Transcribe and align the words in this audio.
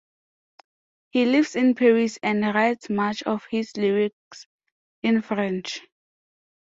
He 1.11 1.25
lives 1.25 1.55
in 1.55 1.75
Paris 1.75 2.17
and 2.23 2.41
writes 2.41 2.89
much 2.89 3.21
of 3.21 3.45
his 3.51 3.77
lyrics 3.77 4.47
in 5.03 5.21
French. 5.21 5.79